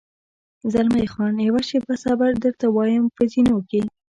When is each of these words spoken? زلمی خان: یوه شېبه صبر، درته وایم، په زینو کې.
زلمی 0.71 1.05
خان: 1.13 1.33
یوه 1.47 1.61
شېبه 1.69 1.95
صبر، 2.03 2.31
درته 2.43 2.65
وایم، 2.71 3.05
په 3.15 3.21
زینو 3.31 3.57
کې. 3.69 3.81